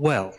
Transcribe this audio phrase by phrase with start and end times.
[0.00, 0.36] Well,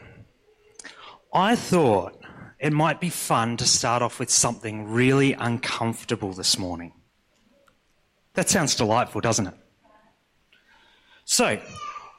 [1.33, 2.17] I thought
[2.59, 6.93] it might be fun to start off with something really uncomfortable this morning.
[8.35, 9.53] That sounds delightful, doesn't it?
[11.25, 11.61] So,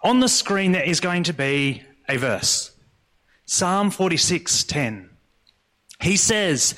[0.03, 2.73] on the screen there is going to be a verse.
[3.47, 5.09] Psalm 46:10.
[5.99, 6.75] He says,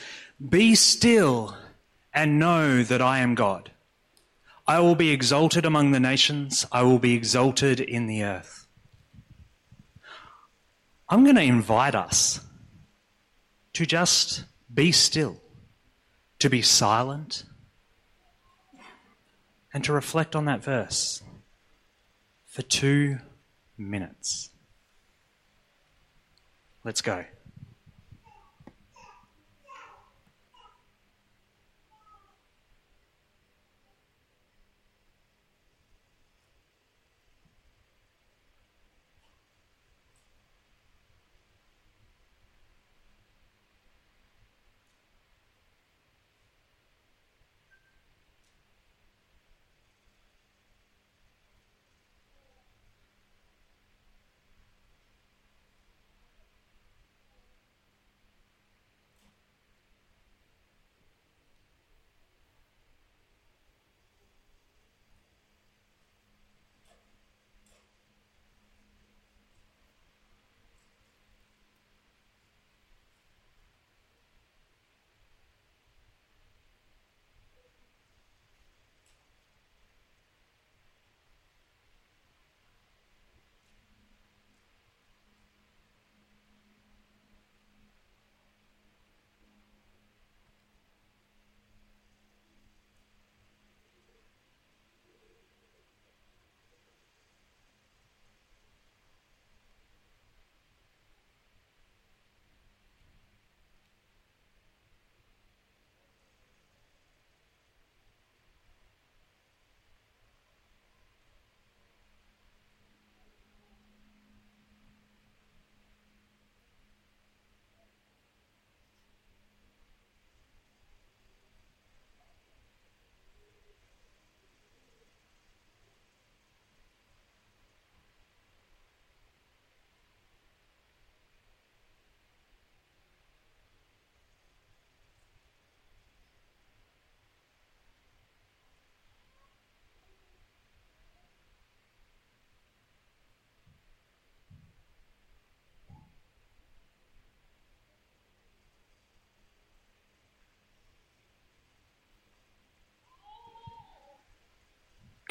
[0.49, 1.57] "Be still
[2.15, 3.73] and know that I am God.
[4.69, 8.62] I will be exalted among the nations, I will be exalted in the earth."
[11.13, 12.41] I'm going to invite us
[13.75, 15.37] to just be still,
[16.39, 17.45] to be silent,
[19.75, 21.23] and to reflect on that verse
[22.47, 23.19] for two
[23.77, 24.49] minutes.
[26.83, 27.27] Let's go.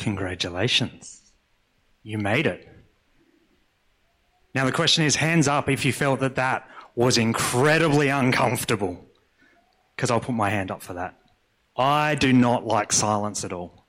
[0.01, 1.31] Congratulations.
[2.01, 2.67] You made it.
[4.56, 9.06] Now, the question is hands up if you felt that that was incredibly uncomfortable.
[9.95, 11.19] Because I'll put my hand up for that.
[11.78, 13.85] I do not like silence at all.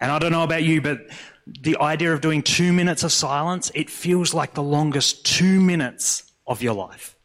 [0.00, 0.98] And I don't know about you, but
[1.46, 6.32] the idea of doing two minutes of silence, it feels like the longest two minutes
[6.48, 7.16] of your life.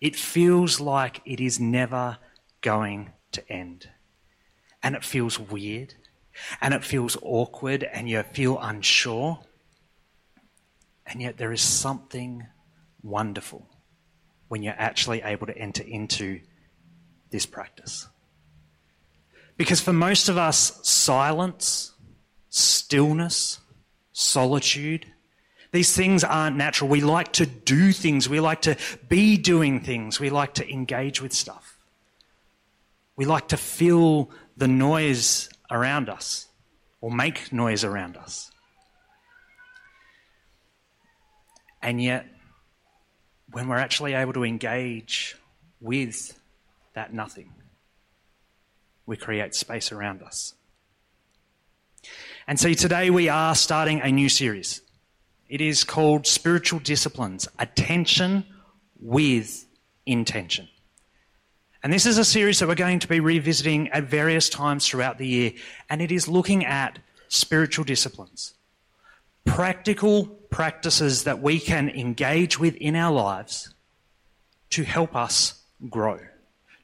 [0.00, 2.18] It feels like it is never
[2.60, 3.88] going to end.
[4.84, 5.94] And it feels weird
[6.60, 9.40] and it feels awkward and you feel unsure.
[11.06, 12.46] And yet there is something
[13.02, 13.68] wonderful
[14.48, 16.40] when you're actually able to enter into
[17.30, 18.06] this practice.
[19.56, 21.92] Because for most of us, silence,
[22.48, 23.60] stillness,
[24.12, 25.06] solitude,
[25.72, 26.90] these things aren't natural.
[26.90, 28.28] We like to do things.
[28.28, 28.76] We like to
[29.08, 30.20] be doing things.
[30.20, 31.78] We like to engage with stuff.
[33.16, 36.46] We like to fill the noise around us
[37.00, 38.52] or make noise around us.
[41.82, 42.26] And yet,
[43.50, 45.36] when we're actually able to engage
[45.80, 46.38] with
[46.94, 47.52] that nothing,
[49.04, 50.54] we create space around us.
[52.46, 54.80] And so today we are starting a new series.
[55.48, 58.44] It is called Spiritual Disciplines Attention
[59.00, 59.66] with
[60.06, 60.68] Intention.
[61.82, 65.18] And this is a series that we're going to be revisiting at various times throughout
[65.18, 65.52] the year,
[65.90, 68.54] and it is looking at spiritual disciplines.
[69.44, 73.74] Practical practices that we can engage with in our lives
[74.70, 76.20] to help us grow,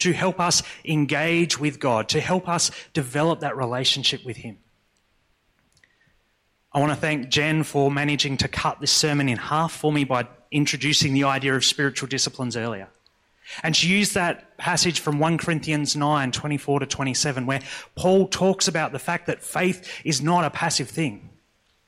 [0.01, 4.59] to help us engage with God, to help us develop that relationship with Him.
[6.73, 10.03] I want to thank Jen for managing to cut this sermon in half for me
[10.03, 12.89] by introducing the idea of spiritual disciplines earlier.
[13.63, 17.61] And she used that passage from 1 Corinthians 9 24 to 27, where
[17.95, 21.31] Paul talks about the fact that faith is not a passive thing.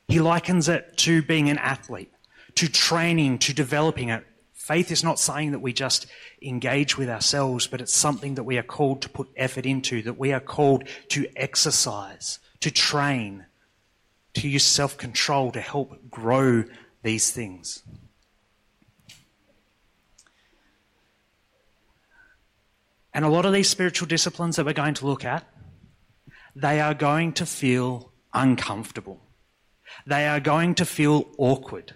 [0.09, 2.13] He likens it to being an athlete,
[2.57, 4.25] to training, to developing it.
[4.53, 6.07] Faith is not saying that we just
[6.43, 10.19] engage with ourselves, but it's something that we are called to put effort into, that
[10.19, 13.47] we are called to exercise, to train,
[14.35, 16.65] to use self control to help grow
[17.03, 17.83] these things.
[23.13, 25.45] And a lot of these spiritual disciplines that we're going to look at,
[26.55, 29.21] they are going to feel uncomfortable.
[30.07, 31.95] They are going to feel awkward.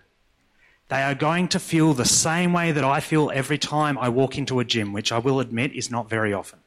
[0.89, 4.37] They are going to feel the same way that I feel every time I walk
[4.37, 6.59] into a gym, which I will admit is not very often.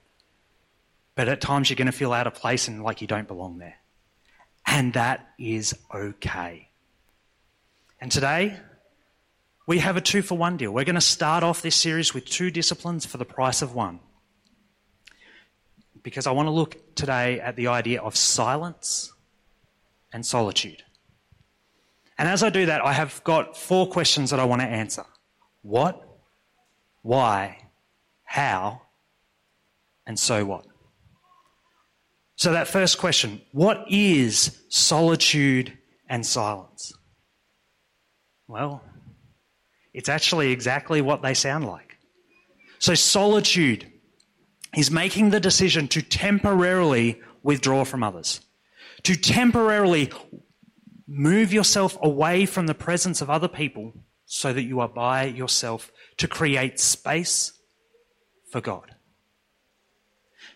[1.16, 3.58] But at times you're going to feel out of place and like you don't belong
[3.58, 3.78] there.
[4.66, 6.70] And that is okay.
[8.00, 8.58] And today,
[9.66, 10.72] we have a two for one deal.
[10.72, 14.00] We're going to start off this series with two disciplines for the price of one
[16.08, 19.12] because I want to look today at the idea of silence
[20.14, 20.82] and solitude.
[22.18, 25.04] And as I do that, I have got four questions that I want to answer
[25.64, 26.02] what,
[27.02, 27.58] why,
[28.24, 28.84] how,
[30.06, 30.66] and so what.
[32.38, 35.78] So, that first question what is solitude
[36.08, 36.94] and silence?
[38.48, 38.82] Well,
[39.94, 41.98] it's actually exactly what they sound like.
[42.80, 43.92] So, solitude
[44.78, 48.42] is making the decision to temporarily withdraw from others,
[49.02, 50.12] to temporarily
[51.08, 53.92] move yourself away from the presence of other people
[54.28, 57.54] so that you are by yourself to create space
[58.52, 58.94] for God.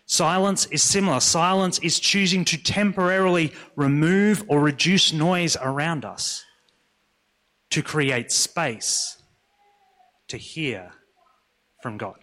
[0.06, 1.18] Silence is similar.
[1.18, 6.44] Silence is choosing to temporarily remove or reduce noise around us
[7.70, 9.20] to create space
[10.28, 10.92] to hear
[11.82, 12.22] from God.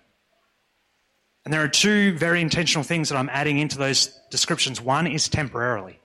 [1.50, 4.80] And there are two very intentional things that I'm adding into those descriptions.
[4.80, 6.00] One is temporarily.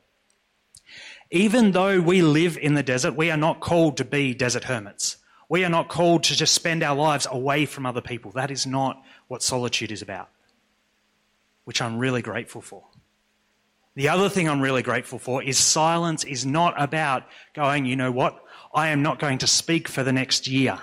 [1.31, 5.19] Even though we live in the desert, we are not called to be desert hermits.
[5.51, 8.31] We are not called to just spend our lives away from other people.
[8.31, 10.31] That is not what solitude is about,
[11.65, 12.87] which I'm really grateful for.
[13.97, 18.11] The other thing I'm really grateful for is silence is not about going, you know
[18.11, 18.43] what,
[18.73, 20.79] I am not going to speak for the next year.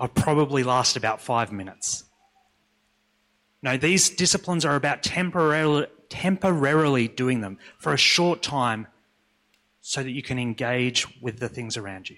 [0.00, 2.02] I'll probably last about five minutes.
[3.62, 8.88] No, these disciplines are about temporarily, temporarily doing them for a short time
[9.80, 12.16] so that you can engage with the things around you.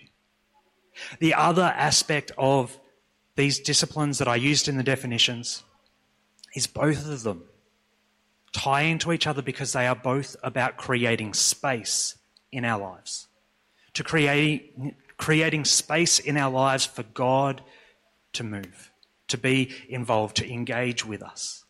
[1.18, 2.78] The other aspect of
[3.36, 5.64] these disciplines that I used in the definitions
[6.54, 7.44] is both of them
[8.52, 12.16] tie into each other because they are both about creating space
[12.52, 13.26] in our lives.
[13.94, 14.72] To create,
[15.18, 17.62] creating space in our lives for God
[18.32, 18.92] to move
[19.34, 21.64] to be involved, to engage with us.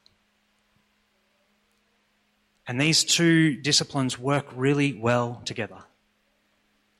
[2.66, 5.78] And these two disciplines work really well together.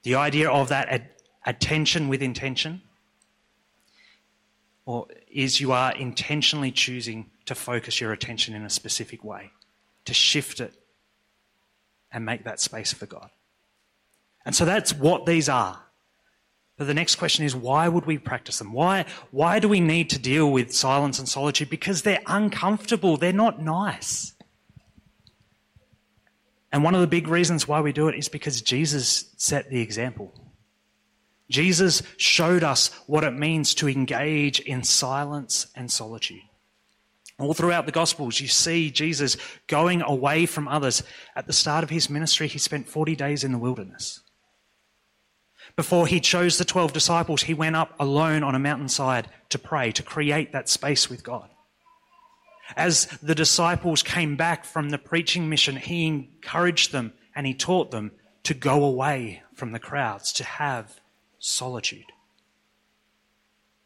[0.05, 2.81] The idea of that attention with intention,
[4.87, 9.51] or is you are intentionally choosing to focus your attention in a specific way,
[10.07, 10.73] to shift it
[12.11, 13.29] and make that space for God.
[14.47, 15.81] And so that's what these are.
[16.77, 18.73] But the next question is why would we practice them?
[18.73, 21.71] Why, why do we need to deal with silence and solitude?
[21.71, 24.35] Because they're uncomfortable, they're not nice.
[26.73, 29.81] And one of the big reasons why we do it is because Jesus set the
[29.81, 30.35] example.
[31.49, 36.41] Jesus showed us what it means to engage in silence and solitude.
[37.39, 39.37] All throughout the Gospels, you see Jesus
[39.69, 41.05] going away from others.
[41.37, 44.24] At the start of his ministry, he spent 40 days in the wilderness.
[45.77, 49.91] Before he chose the 12 disciples, he went up alone on a mountainside to pray,
[49.93, 51.51] to create that space with God.
[52.77, 57.91] As the disciples came back from the preaching mission, he encouraged them and he taught
[57.91, 58.13] them
[58.45, 61.01] to go away from the crowds, to have
[61.39, 62.07] solitude.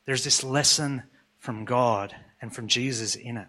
[0.04, 1.04] There's this lesson
[1.38, 3.48] from God and from Jesus in it.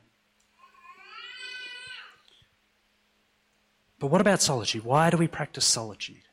[3.99, 4.85] But what about solitude?
[4.85, 6.23] Why do we practice solitude?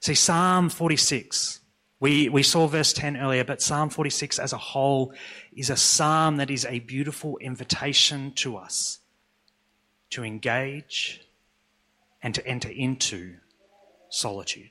[0.00, 1.60] See, Psalm 46,
[2.00, 5.12] we, we saw verse 10 earlier, but Psalm 46 as a whole
[5.54, 9.00] is a psalm that is a beautiful invitation to us
[10.08, 11.20] to engage
[12.22, 13.36] and to enter into
[14.08, 14.70] solitude.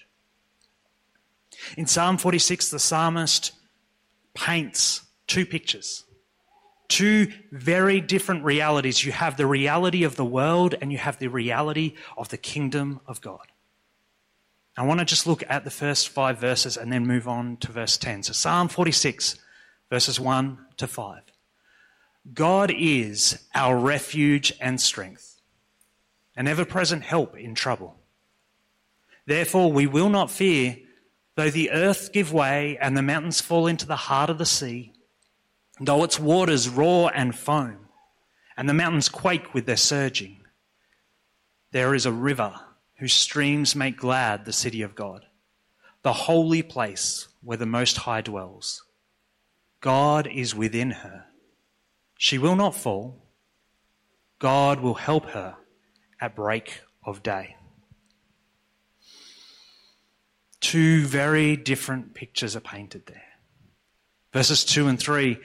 [1.78, 3.52] In Psalm 46, the psalmist
[4.34, 6.06] paints two pictures,
[6.88, 9.06] two very different realities.
[9.06, 13.00] You have the reality of the world and you have the reality of the kingdom
[13.06, 13.48] of God.
[14.80, 17.72] I want to just look at the first five verses and then move on to
[17.72, 18.24] verse 10.
[18.24, 19.38] So, Psalm 46,
[19.90, 21.22] verses 1 to 5.
[22.34, 25.42] God is our refuge and strength,
[26.38, 27.98] an ever present help in trouble.
[29.26, 30.78] Therefore, we will not fear,
[31.36, 34.92] Though the earth give way and the mountains fall into the heart of the sea,
[35.80, 37.88] though its waters roar and foam,
[38.58, 40.42] and the mountains quake with their surging,
[41.72, 42.60] there is a river
[43.00, 45.26] whose streams make glad the city of God,
[46.02, 48.84] the holy place where the Most High dwells.
[49.80, 51.26] God is within her.
[52.18, 53.24] She will not fall.
[54.38, 55.56] God will help her
[56.20, 57.56] at break of day.
[60.60, 63.24] Two very different pictures are painted there.
[64.34, 65.40] Verses 2 and 3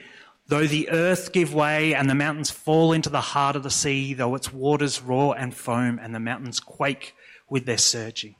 [0.47, 4.13] Though the earth give way and the mountains fall into the heart of the sea,
[4.13, 7.15] though its waters roar and foam and the mountains quake
[7.49, 8.35] with their surging.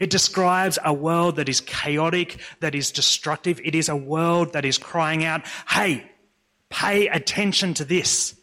[0.00, 3.60] It describes a world that is chaotic, that is destructive.
[3.64, 6.08] It is a world that is crying out, hey,
[6.70, 8.36] pay attention to this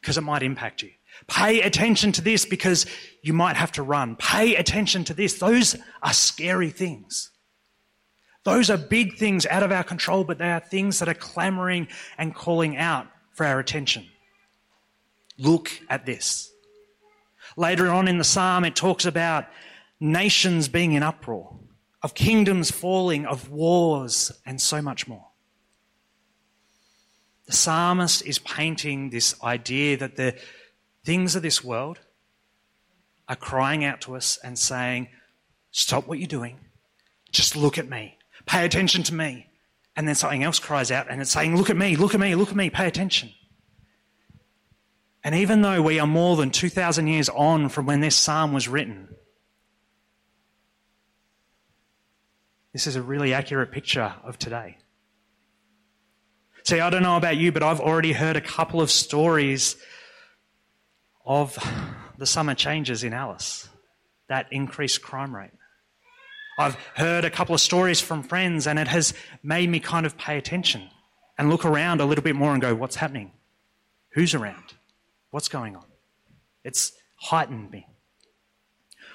[0.00, 0.90] because it might impact you.
[1.26, 2.86] Pay attention to this because
[3.22, 4.14] you might have to run.
[4.16, 5.38] Pay attention to this.
[5.38, 7.30] Those are scary things.
[8.44, 11.88] Those are big things out of our control, but they are things that are clamoring
[12.16, 14.06] and calling out for our attention.
[15.36, 16.50] Look at this.
[17.58, 19.46] Later on in the psalm, it talks about
[19.98, 21.58] nations being in uproar,
[22.04, 25.26] of kingdoms falling, of wars, and so much more.
[27.46, 30.36] The psalmist is painting this idea that the
[31.04, 31.98] things of this world
[33.28, 35.08] are crying out to us and saying,
[35.72, 36.60] Stop what you're doing.
[37.32, 38.18] Just look at me.
[38.46, 39.48] Pay attention to me.
[39.96, 42.36] And then something else cries out and it's saying, Look at me, look at me,
[42.36, 43.30] look at me, pay attention.
[45.24, 48.68] And even though we are more than 2,000 years on from when this psalm was
[48.68, 49.08] written,
[52.72, 54.78] this is a really accurate picture of today.
[56.64, 59.76] See, I don't know about you, but I've already heard a couple of stories
[61.24, 61.58] of
[62.18, 63.68] the summer changes in Alice,
[64.28, 65.50] that increased crime rate.
[66.58, 70.18] I've heard a couple of stories from friends, and it has made me kind of
[70.18, 70.82] pay attention
[71.38, 73.30] and look around a little bit more and go, what's happening?
[74.12, 74.74] Who's around?
[75.30, 75.84] What's going on?
[76.64, 77.86] It's heightened me.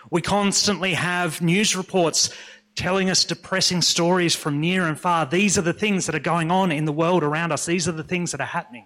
[0.10, 2.30] We constantly have news reports
[2.76, 5.26] telling us depressing stories from near and far.
[5.26, 7.66] These are the things that are going on in the world around us.
[7.66, 8.86] These are the things that are happening.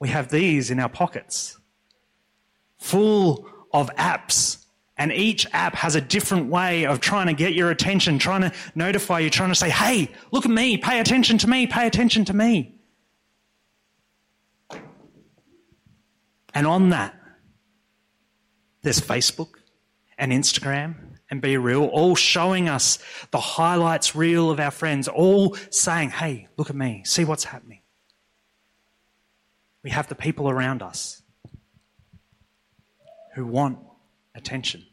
[0.00, 1.58] we have these in our pockets,
[2.78, 4.64] full of apps.
[5.00, 8.52] And each app has a different way of trying to get your attention, trying to
[8.74, 12.26] notify you, trying to say, hey, look at me, pay attention to me, pay attention
[12.26, 12.78] to me.
[16.52, 17.18] And on that,
[18.82, 19.54] there's Facebook
[20.18, 20.96] and Instagram
[21.30, 22.98] and BeReal, all showing us
[23.30, 27.80] the highlights reel of our friends, all saying, hey, look at me, see what's happening.
[29.82, 31.22] We have the people around us
[33.34, 33.78] who want
[34.34, 34.84] attention,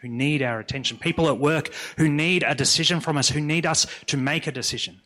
[0.00, 0.98] who need our attention.
[0.98, 4.52] People at work who need a decision from us, who need us to make a
[4.52, 5.00] decision.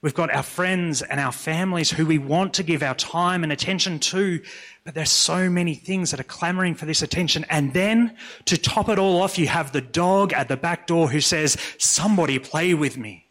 [0.00, 3.50] We've got our friends and our families who we want to give our time and
[3.50, 4.42] attention to,
[4.84, 7.46] but there's so many things that are clamoring for this attention.
[7.48, 8.14] And then
[8.44, 11.56] to top it all off, you have the dog at the back door who says,
[11.78, 13.28] somebody play with me.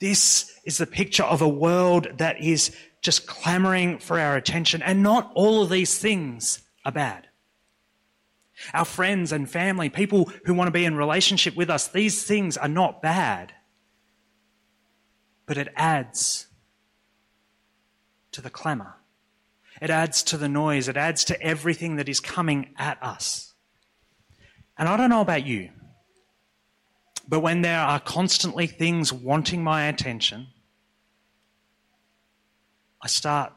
[0.00, 4.82] This is the picture of a world that is just clamoring for our attention.
[4.82, 7.28] And not all of these things are bad.
[8.72, 12.56] Our friends and family, people who want to be in relationship with us, these things
[12.56, 13.52] are not bad.
[15.46, 16.46] But it adds
[18.32, 18.96] to the clamor.
[19.80, 20.88] It adds to the noise.
[20.88, 23.54] It adds to everything that is coming at us.
[24.78, 25.70] And I don't know about you.
[27.28, 30.48] But when there are constantly things wanting my attention,
[33.00, 33.52] I start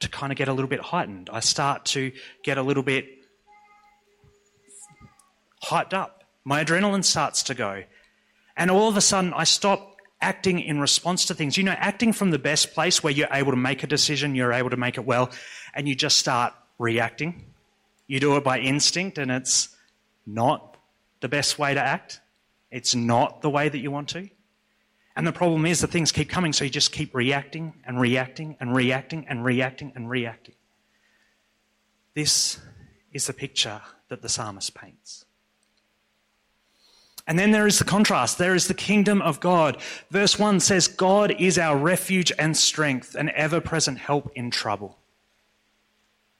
[0.00, 1.30] to kind of get a little bit heightened.
[1.32, 2.12] I start to
[2.42, 3.06] get a little bit
[5.62, 6.24] hyped up.
[6.44, 7.82] My adrenaline starts to go.
[8.56, 11.56] And all of a sudden, I stop acting in response to things.
[11.56, 14.52] You know, acting from the best place where you're able to make a decision, you're
[14.52, 15.30] able to make it well,
[15.74, 17.44] and you just start reacting.
[18.06, 19.68] You do it by instinct, and it's
[20.26, 20.76] not
[21.20, 22.20] the best way to act.
[22.70, 24.28] It's not the way that you want to.
[25.16, 28.56] And the problem is that things keep coming, so you just keep reacting and reacting
[28.60, 30.54] and reacting and reacting and reacting.
[32.14, 32.60] This
[33.12, 33.80] is the picture
[34.10, 35.24] that the psalmist paints.
[37.26, 38.38] And then there is the contrast.
[38.38, 39.78] There is the kingdom of God.
[40.10, 44.98] Verse 1 says, God is our refuge and strength, an ever present help in trouble.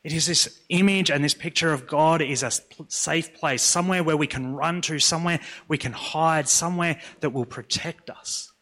[0.05, 2.53] It is this image and this picture of God is a
[2.87, 7.47] safe place, somewhere where we can run to, somewhere we can hide, somewhere that will
[7.47, 8.53] protect us.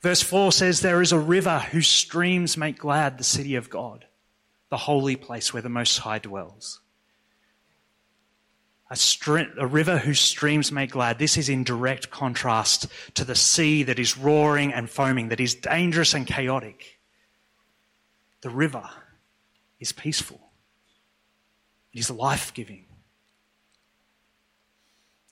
[0.00, 4.04] Verse 4 says, There is a river whose streams make glad the city of God.
[4.70, 6.80] the holy place where the Most High dwells.
[8.90, 11.18] A, str- a, river whose streams make glad.
[11.18, 15.54] This is in direct contrast to the sea that is roaring and foaming, that is
[15.54, 16.98] dangerous and chaotic.
[18.42, 18.88] The river
[19.80, 20.50] is peaceful.
[21.94, 22.84] It is life giving.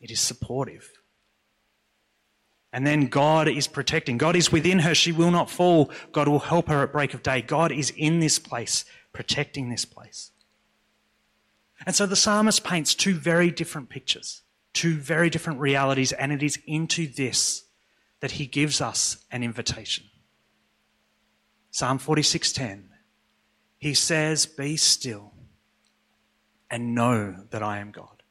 [0.00, 0.90] It is supportive.
[2.76, 4.18] And then God is protecting.
[4.18, 4.94] God is within her.
[4.94, 5.90] She will not fall.
[6.12, 7.40] God will help her at break of day.
[7.40, 10.30] God is in this place, protecting this place.
[11.86, 14.42] And so the psalmist paints two very different pictures,
[14.74, 17.64] two very different realities, and it is into this
[18.20, 20.04] that he gives us an invitation.
[21.70, 22.90] Psalm 46:10.
[23.78, 25.32] He says, "Be still
[26.70, 28.22] and know that I am God.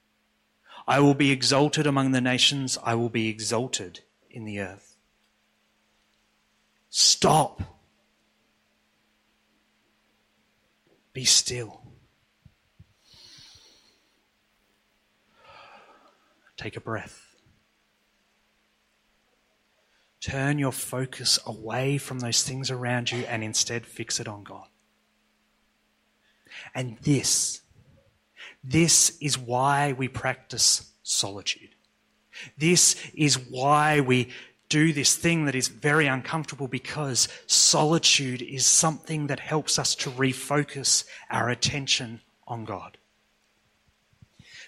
[0.88, 4.02] I will be exalted among the nations, I will be exalted
[4.36, 4.96] in the earth."
[6.90, 7.62] Stop.
[11.12, 11.82] Be still.
[16.58, 17.36] Take a breath.
[20.22, 24.68] Turn your focus away from those things around you and instead fix it on God.
[26.74, 27.62] And this,
[28.64, 31.75] this is why we practice solitude.
[32.58, 34.30] This is why we
[34.70, 40.10] do this thing that is very uncomfortable because solitude is something that helps us to
[40.12, 42.98] refocus our attention on God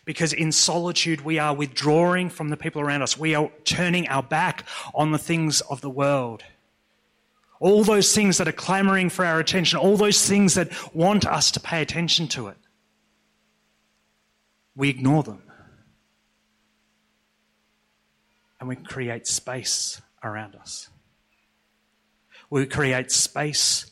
[0.08, 3.20] because in solitude we are withdrawing from the people around us.
[3.20, 4.64] We are turning our back
[4.96, 6.44] on the things of the world.
[7.60, 11.52] All those things that are clamoring for our attention, all those things that want us
[11.52, 12.58] to pay attention to it.
[14.78, 15.42] We ignore them.
[18.60, 20.90] And we create space around us.
[22.50, 23.92] We create space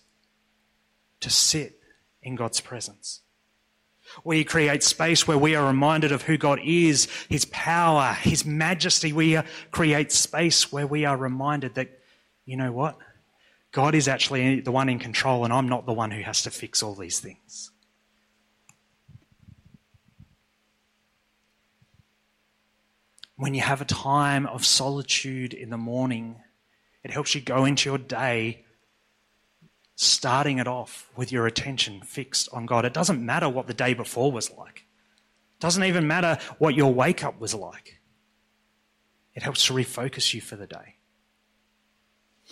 [1.19, 1.79] to sit
[2.23, 3.21] in God's presence.
[4.23, 9.11] We create space where we are reminded of who God is, His power, His majesty.
[9.11, 9.39] We
[9.71, 11.99] create space where we are reminded that,
[12.45, 12.97] you know what?
[13.71, 16.51] God is actually the one in control and I'm not the one who has to
[16.51, 17.71] fix all these things.
[23.37, 26.37] When you have a time of solitude in the morning,
[27.03, 28.65] it helps you go into your day
[29.95, 32.85] starting it off with your attention fixed on God.
[32.85, 34.85] It doesn't matter what the day before was like.
[35.57, 37.99] It doesn't even matter what your wake up was like.
[39.33, 40.95] It helps to refocus you for the day.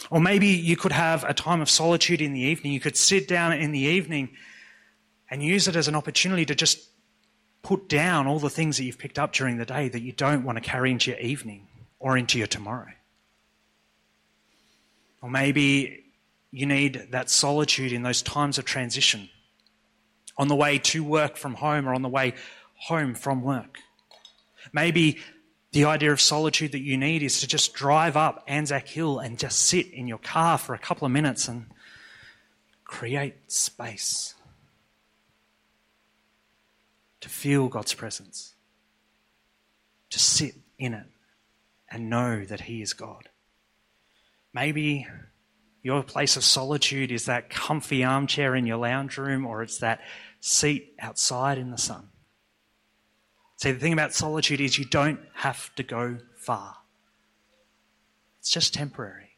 [0.10, 2.74] Or maybe you could have a time of solitude in the evening.
[2.74, 4.36] You could sit down in the evening
[5.30, 6.90] and use it as an opportunity to just
[7.64, 10.44] put down all the things that you've picked up during the day that you don't
[10.44, 11.66] want to carry into your evening
[11.98, 12.92] or into your tomorrow.
[15.22, 16.04] Or maybe
[16.52, 19.30] you need that solitude in those times of transition
[20.38, 22.34] on the way to work from home or on the way
[22.76, 23.80] home from work.
[24.74, 25.20] Maybe
[25.72, 29.40] the idea of solitude that you need is to just drive up Anzac Hill and
[29.40, 31.68] just sit in your car for a couple of minutes and
[32.84, 34.36] create space
[37.24, 38.54] to feel God's presence,
[40.10, 41.06] to sit in it
[41.90, 43.30] and know that He is God.
[44.54, 45.08] Maybe
[45.82, 50.02] your place of solitude is that comfy armchair in your lounge room, or it's that
[50.42, 52.10] seat outside in the sun.
[53.56, 56.76] See, the thing about solitude is you don't have to go far.
[58.42, 59.38] It's just temporary.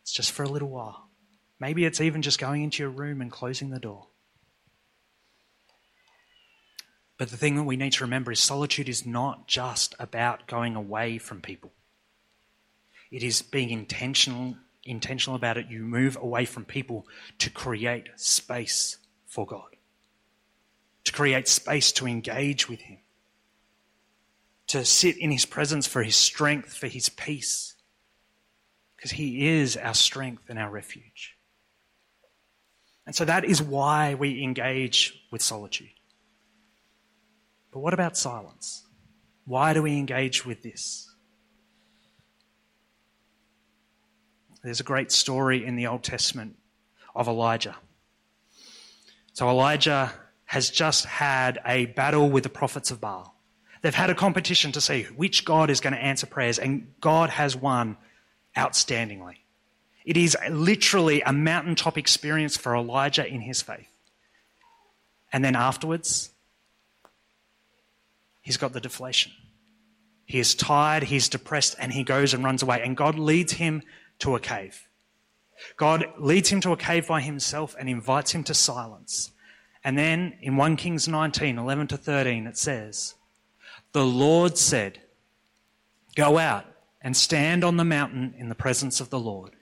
[0.00, 1.10] It's just for a little while.
[1.58, 4.06] Maybe it's even just going into your room and closing the door.
[7.20, 10.74] But the thing that we need to remember is solitude is not just about going
[10.74, 11.70] away from people.
[13.10, 17.06] It is being intentional intentional about it, you move away from people
[17.36, 19.76] to create space for God,
[21.04, 23.00] to create space to engage with Him,
[24.68, 27.74] to sit in His presence for His strength, for His peace,
[28.96, 31.36] because He is our strength and our refuge.
[33.04, 35.90] And so that is why we engage with solitude.
[37.72, 38.84] But what about silence?
[39.44, 41.08] Why do we engage with this?
[44.62, 46.56] There's a great story in the Old Testament
[47.14, 47.76] of Elijah.
[49.32, 50.12] So Elijah
[50.44, 53.34] has just had a battle with the prophets of Baal.
[53.82, 57.30] They've had a competition to see which God is going to answer prayers, and God
[57.30, 57.96] has won
[58.56, 59.36] outstandingly.
[60.04, 63.88] It is literally a mountaintop experience for Elijah in his faith.
[65.32, 66.30] And then afterwards,
[68.40, 69.32] he's got the deflation.
[70.24, 72.82] He is tired, he's depressed, and he goes and runs away.
[72.84, 73.82] And God leads him
[74.20, 74.88] to a cave.
[75.76, 79.32] God leads him to a cave by himself and invites him to silence
[79.82, 83.14] And then in 1 Kings 19, 11 to 13, it says,
[83.92, 85.00] The Lord said,
[86.14, 86.66] Go out
[87.00, 89.56] and stand on the mountain in the presence of the Lord,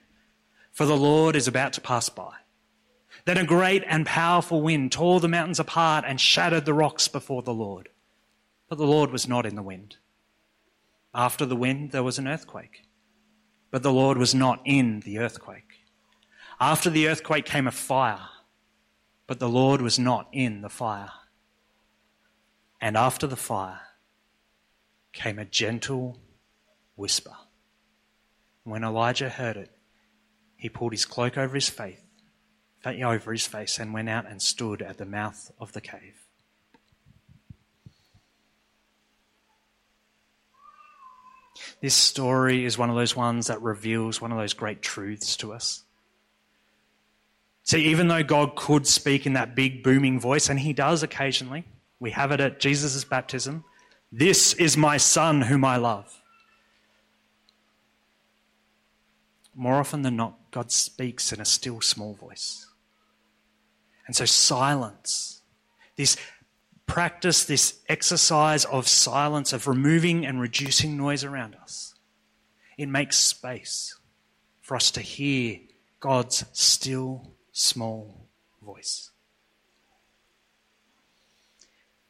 [0.73, 2.35] for the Lord is about to pass by.
[3.27, 7.43] Then a great and powerful wind tore the mountains apart and shattered the rocks before
[7.43, 7.88] the Lord.
[8.68, 9.96] But the Lord was not in the wind.
[11.14, 12.85] After the wind, there was an earthquake.
[13.70, 15.85] But the Lord was not in the earthquake.
[16.61, 18.28] After the earthquake came a fire.
[19.26, 21.11] But the Lord was not in the fire.
[22.81, 23.81] And after the fire
[25.12, 26.18] came a gentle
[26.94, 27.37] whisper.
[28.64, 29.70] When Elijah heard it,
[30.57, 32.00] he pulled his cloak over his face,
[32.85, 36.28] over his face, and went out and stood at the mouth of the cave.
[41.81, 45.53] This story is one of those ones that reveals one of those great truths to
[45.53, 45.85] us.
[47.62, 51.64] See, even though God could speak in that big booming voice, and he does occasionally,
[52.01, 53.64] we have it at Jesus' baptism
[54.11, 56.23] this is my son whom I love.
[59.55, 62.67] More often than not, God speaks in a still small voice.
[64.07, 65.43] And so, silence,
[65.97, 66.17] this
[66.88, 71.94] practice, this exercise of silence, of removing and reducing noise around us,
[72.77, 73.96] it makes space
[74.61, 75.61] for us to hear
[76.01, 78.29] God's still small
[78.61, 79.11] voice.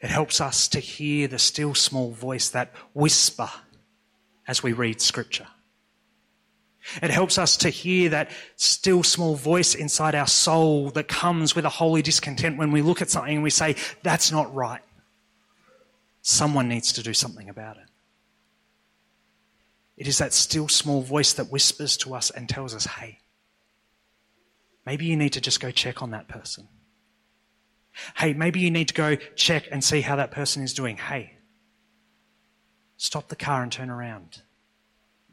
[0.01, 3.51] It helps us to hear the still small voice, that whisper
[4.47, 5.49] as we read Scripture.
[7.03, 11.65] It helps us to hear that still small voice inside our soul that comes with
[11.65, 14.83] a holy discontent when we look at something and we say, that's not right.
[16.23, 17.85] Someone needs to do something about it.
[19.97, 23.19] It is that still small voice that whispers to us and tells us, hey,
[24.87, 26.69] maybe you need to just go check on that person.
[28.17, 30.97] Hey, maybe you need to go check and see how that person is doing.
[30.97, 31.35] Hey,
[32.97, 34.43] stop the car and turn around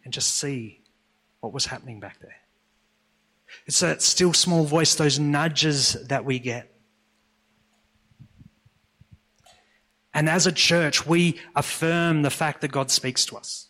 [0.03, 0.81] and just see
[1.45, 2.35] what was happening back there.
[3.67, 6.71] It's that still small voice, those nudges that we get.
[10.11, 13.69] And as a church, we affirm the fact that God speaks to us.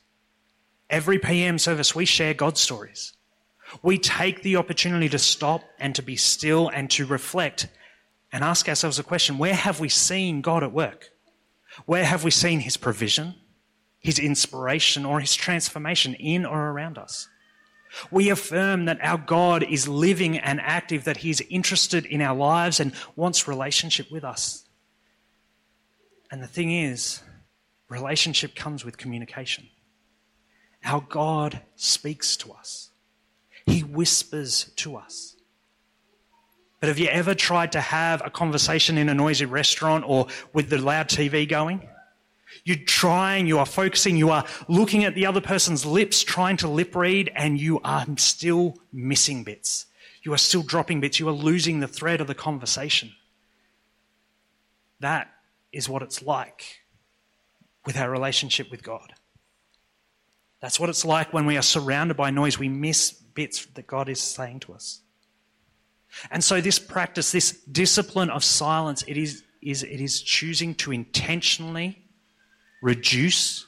[0.89, 3.11] Every PM service, we share God stories.
[3.81, 7.67] We take the opportunity to stop and to be still and to reflect
[8.31, 11.09] and ask ourselves a question where have we seen God at work?
[11.85, 13.35] Where have we seen His provision,
[13.99, 17.27] His inspiration, or His transformation in or around us?
[18.11, 22.35] We affirm that our God is living and active, that He is interested in our
[22.35, 24.65] lives and wants relationship with us.
[26.31, 27.21] And the thing is,
[27.89, 29.67] relationship comes with communication.
[30.83, 32.89] Our God speaks to us,
[33.65, 35.35] He whispers to us.
[36.79, 40.69] But have you ever tried to have a conversation in a noisy restaurant or with
[40.69, 41.87] the loud TV going?
[42.63, 46.67] You're trying, you are focusing, you are looking at the other person's lips, trying to
[46.67, 49.85] lip read, and you are still missing bits.
[50.23, 51.19] You are still dropping bits.
[51.19, 53.11] You are losing the thread of the conversation.
[54.99, 55.29] That
[55.71, 56.81] is what it's like
[57.85, 59.13] with our relationship with God.
[60.61, 62.57] That's what it's like when we are surrounded by noise.
[62.57, 65.01] We miss bits that God is saying to us.
[66.31, 70.91] And so, this practice, this discipline of silence, it is, is, it is choosing to
[70.91, 72.04] intentionally
[72.85, 73.65] reduce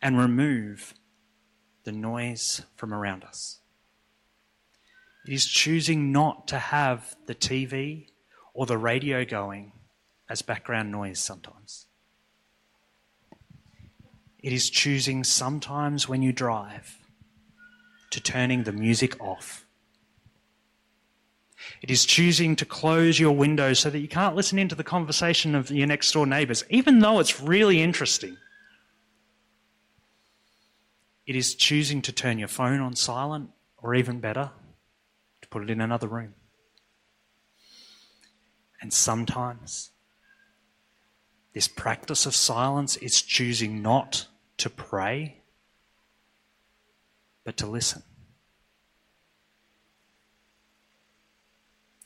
[0.00, 0.94] and remove
[1.84, 3.60] the noise from around us.
[5.26, 8.06] It is choosing not to have the TV
[8.54, 9.72] or the radio going
[10.30, 11.88] as background noise sometimes.
[14.42, 16.96] It is choosing sometimes when you drive
[18.12, 19.66] to turning the music off.
[21.82, 25.54] It is choosing to close your windows so that you can't listen into the conversation
[25.54, 28.38] of your next door neighbors, even though it's really interesting.
[31.26, 34.50] It is choosing to turn your phone on silent, or even better,
[35.42, 36.34] to put it in another room.
[38.80, 39.90] And sometimes,
[41.54, 44.26] this practice of silence is choosing not
[44.58, 45.42] to pray,
[47.44, 48.02] but to listen.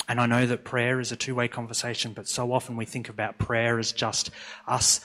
[0.09, 3.11] And I know that prayer is a two way conversation, but so often we think
[3.11, 4.31] about prayer as just
[4.67, 5.01] us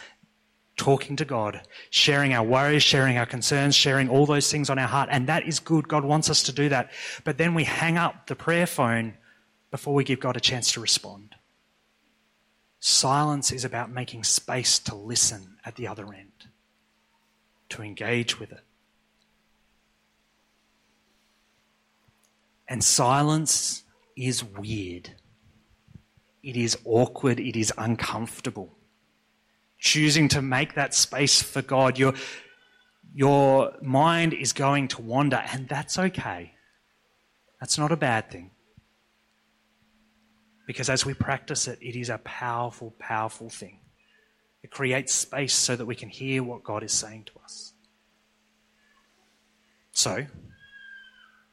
[0.75, 4.87] talking to God, sharing our worries, sharing our concerns, sharing all those things on our
[4.87, 5.09] heart.
[5.11, 5.87] And that is good.
[5.87, 6.91] God wants us to do that.
[7.23, 9.15] But then we hang up the prayer phone
[9.71, 11.35] before we give God a chance to respond.
[12.79, 16.47] Silence is about making space to listen at the other end,
[17.69, 18.63] to engage with it.
[22.67, 23.83] And silence
[24.17, 25.11] is weird.
[26.41, 27.39] It is awkward.
[27.39, 28.75] It is uncomfortable.
[29.83, 32.13] Choosing to make that space for God, your,
[33.13, 36.53] your mind is going to wander, and that's okay.
[37.59, 38.51] That's not a bad thing.
[40.65, 43.81] Because as we practice it, it is a powerful, powerful thing.
[44.63, 47.73] It creates space so that we can hear what God is saying to us.
[49.91, 50.25] So,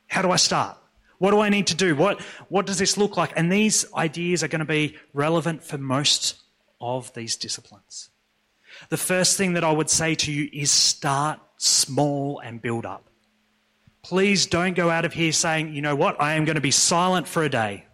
[0.07, 0.79] how do I start?
[1.19, 1.97] What do I need to do?
[1.97, 3.33] What, what does this look like?
[3.35, 6.37] And these ideas are going to be relevant for most
[6.81, 8.11] of these disciplines.
[8.89, 13.05] The first thing that I would say to you is start small and build up.
[14.03, 16.71] Please don't go out of here saying, you know what, I am going to be
[16.71, 17.87] silent for a day.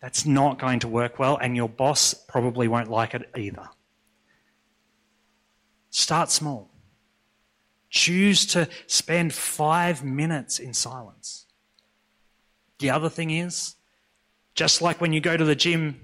[0.00, 3.68] That's not going to work well, and your boss probably won't like it either.
[5.90, 6.70] Start small.
[7.90, 11.46] Choose to spend five minutes in silence.
[12.78, 13.76] The other thing is,
[14.54, 16.00] just like when you go to the gym,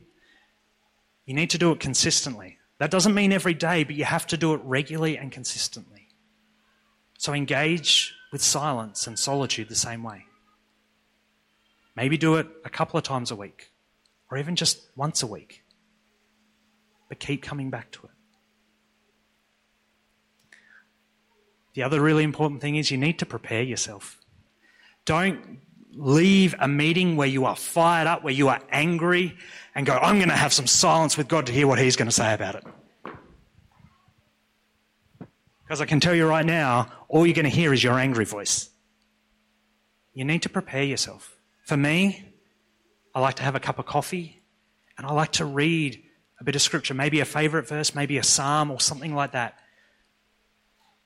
[1.24, 2.55] you need to do it consistently.
[2.78, 6.08] That doesn't mean every day, but you have to do it regularly and consistently.
[7.18, 10.26] So engage with silence and solitude the same way.
[11.94, 13.72] Maybe do it a couple of times a week,
[14.30, 15.62] or even just once a week.
[17.08, 18.10] But keep coming back to it.
[21.72, 24.18] The other really important thing is you need to prepare yourself.
[25.04, 25.60] Don't
[25.96, 29.36] leave a meeting where you are fired up, where you are angry,
[29.74, 32.08] and go, I'm going to have some silence with God to hear what He's going
[32.08, 32.64] to say about it.
[35.64, 38.24] Because I can tell you right now, all you're going to hear is your angry
[38.24, 38.70] voice.
[40.14, 41.36] You need to prepare yourself.
[41.64, 42.24] For me,
[43.14, 44.42] I like to have a cup of coffee
[44.96, 46.02] and I like to read
[46.40, 49.58] a bit of scripture, maybe a favorite verse, maybe a psalm or something like that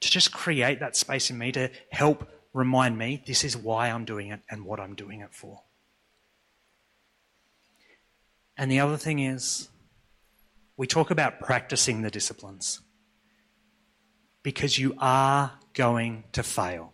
[0.00, 4.04] to just create that space in me to help remind me this is why I'm
[4.04, 5.62] doing it and what I'm doing it for.
[8.56, 9.68] And the other thing is,
[10.76, 12.80] we talk about practicing the disciplines
[14.42, 16.92] because you are going to fail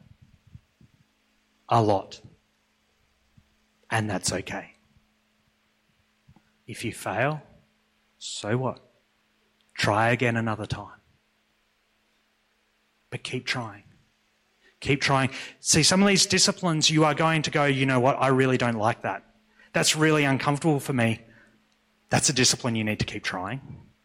[1.68, 2.20] a lot.
[3.90, 4.72] And that's okay.
[6.66, 7.42] If you fail,
[8.18, 8.80] so what?
[9.74, 11.00] Try again another time.
[13.10, 13.84] But keep trying.
[14.86, 15.30] Keep trying.
[15.58, 18.56] See, some of these disciplines, you are going to go, you know what, I really
[18.56, 19.24] don't like that.
[19.72, 21.22] That's really uncomfortable for me.
[22.08, 23.60] That's a discipline you need to keep trying.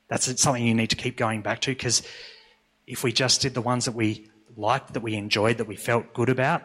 [0.07, 2.01] That's something you need to keep going back to because
[2.87, 6.15] if we just did the ones that we liked, that we enjoyed, that we felt
[6.15, 6.63] good about,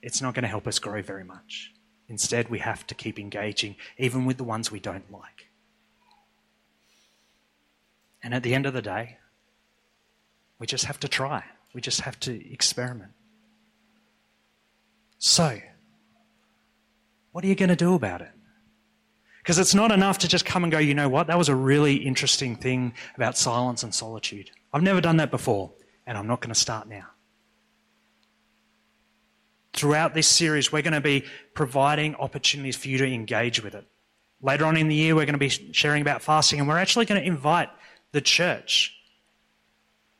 [0.00, 1.70] it's not going to help us grow very much.
[2.08, 5.48] Instead, we have to keep engaging, even with the ones we don't like.
[8.22, 9.18] And at the end of the day,
[10.58, 11.44] we just have to try.
[11.74, 13.12] We just have to experiment.
[15.18, 15.58] So,
[17.30, 18.30] what are you going to do about it?
[19.38, 21.54] Because it's not enough to just come and go, you know what, that was a
[21.54, 24.50] really interesting thing about silence and solitude.
[24.72, 25.72] I've never done that before,
[26.06, 27.06] and I'm not going to start now.
[29.72, 33.86] Throughout this series, we're going to be providing opportunities for you to engage with it.
[34.40, 37.06] Later on in the year, we're going to be sharing about fasting, and we're actually
[37.06, 37.70] going to invite
[38.12, 38.94] the church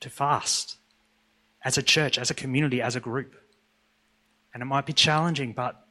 [0.01, 0.79] to fast
[1.65, 3.35] as a church, as a community, as a group.
[4.53, 5.87] And it might be challenging, but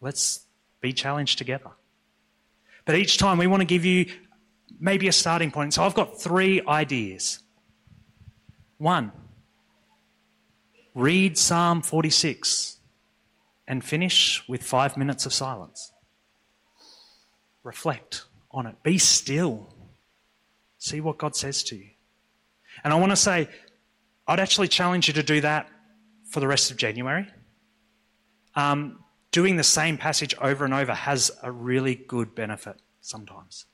[0.00, 0.46] let's
[0.80, 1.70] be challenged together.
[2.84, 4.06] But each time we want to give you
[4.78, 5.74] maybe a starting point.
[5.74, 7.40] So I've got three ideas.
[8.78, 9.12] One,
[10.94, 12.78] read Psalm 46
[13.66, 15.92] and finish with five minutes of silence.
[17.62, 18.82] Reflect on it.
[18.82, 19.74] Be still.
[20.78, 21.88] See what God says to you.
[22.82, 23.48] And I want to say,
[24.26, 25.68] I'd actually challenge you to do that
[26.24, 27.26] for the rest of January.
[28.54, 33.66] Um, doing the same passage over and over has a really good benefit sometimes.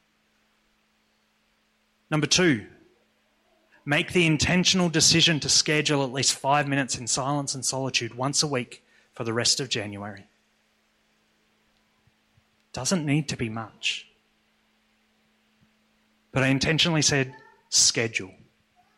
[2.10, 2.66] Number two,
[3.84, 8.42] make the intentional decision to schedule at least five minutes in silence and solitude once
[8.42, 10.24] a week for the rest of January.
[12.72, 14.06] Doesn't need to be much.
[16.32, 17.34] But I intentionally said
[17.68, 18.32] schedule.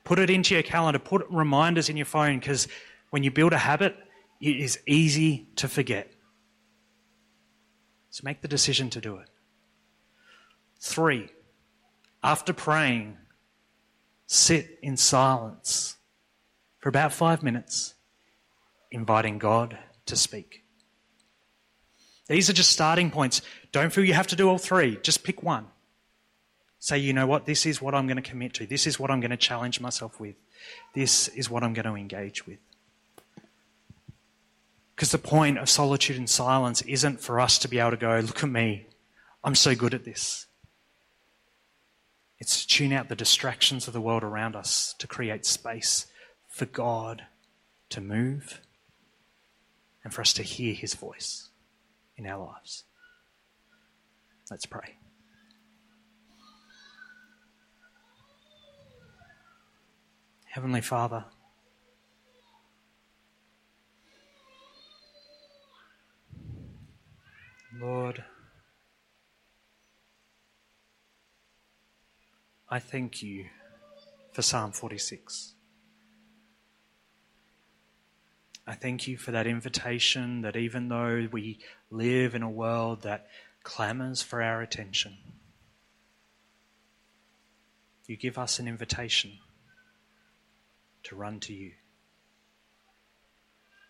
[0.05, 2.69] Put it into your calendar, put reminders in your phone because
[3.11, 3.97] when you build a habit,
[4.41, 6.13] it is easy to forget.
[8.11, 9.29] So make the decision to do it.
[10.81, 11.31] Three,
[12.23, 13.17] after praying,
[14.27, 15.97] sit in silence
[16.79, 17.95] for about five minutes,
[18.91, 20.65] inviting God to speak.
[22.29, 23.43] These are just starting points.
[23.71, 25.67] Don't feel you have to do all three, just pick one.
[26.83, 28.67] Say, you know what, this is what I'm going to commit to.
[28.67, 30.35] This is what I'm going to challenge myself with.
[30.97, 32.59] This is what I'm going to engage with.
[34.97, 38.19] Because the point of solitude and silence isn't for us to be able to go,
[38.19, 38.89] look at me,
[39.45, 40.49] I'm so good at this.
[42.41, 46.09] It's to tune out the distractions of the world around us to create space
[46.49, 47.27] for God
[47.91, 48.61] to move
[50.03, 51.49] and for us to hear his voice
[52.17, 52.83] in our lives.
[54.51, 54.97] Let's pray.
[60.53, 61.25] Heavenly Father,
[67.81, 68.23] Lord,
[72.69, 73.47] I thank you
[74.35, 75.55] for Psalm 46.
[78.67, 81.61] I thank you for that invitation that even though we
[81.91, 83.27] live in a world that
[83.63, 85.17] clamors for our attention,
[88.07, 89.39] you give us an invitation
[91.05, 91.73] to run to you,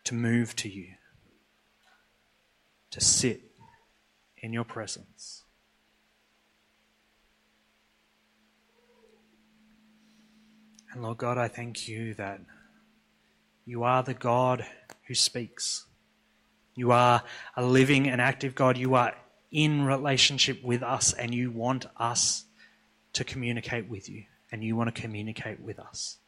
[0.05, 0.89] to move to you,
[2.91, 3.43] to sit
[4.39, 5.45] in your presence.
[10.93, 12.41] And Lord God, I thank you that
[13.65, 14.67] you are the God
[15.07, 15.87] who speaks.
[16.75, 17.23] You are
[17.57, 18.77] a living and active God.
[18.77, 19.15] You are
[19.51, 22.45] in relationship with us, and you want us
[23.13, 26.19] to communicate with you, and you want to communicate with us.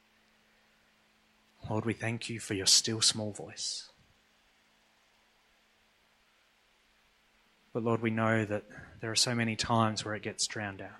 [1.70, 3.88] Lord, we thank you for your still small voice.
[7.72, 8.64] But Lord, we know that
[9.00, 10.90] there are so many times where it gets drowned out.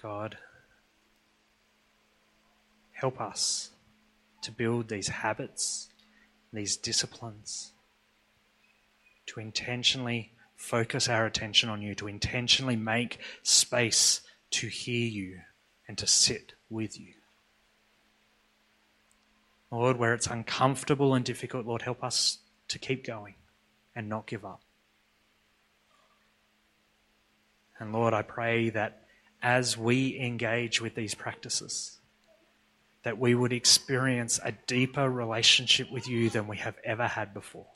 [0.00, 0.38] God,
[2.92, 3.70] help us
[4.42, 5.88] to build these habits,
[6.52, 7.72] these disciplines,
[9.26, 15.40] to intentionally focus our attention on you, to intentionally make space to hear you
[15.86, 17.14] and to sit with you.
[19.70, 23.34] Lord, where it's uncomfortable and difficult, Lord, help us to keep going
[23.94, 24.62] and not give up.
[27.78, 29.02] And Lord, I pray that
[29.42, 31.98] as we engage with these practices,
[33.04, 37.66] that we would experience a deeper relationship with you than we have ever had before.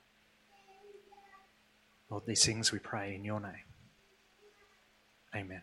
[2.10, 3.64] Lord, these things we pray in your name.
[5.34, 5.62] Amen.